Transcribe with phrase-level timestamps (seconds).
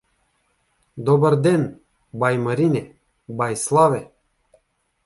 [1.09, 1.79] Добър ден,
[2.13, 2.95] бай Марине,
[3.29, 4.11] бай Славе!